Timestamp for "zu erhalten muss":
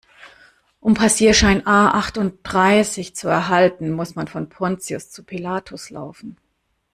3.15-4.15